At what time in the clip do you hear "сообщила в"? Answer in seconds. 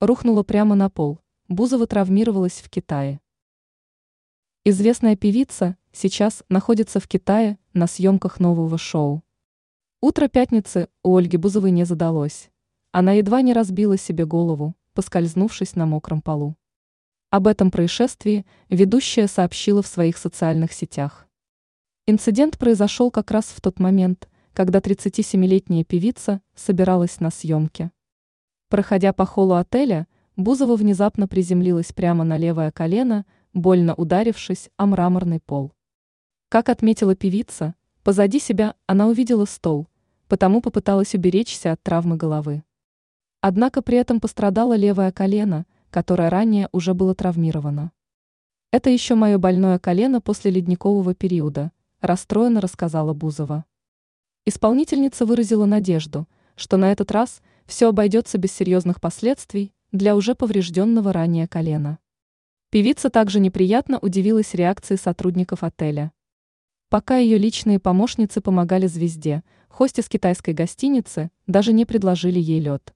19.26-19.86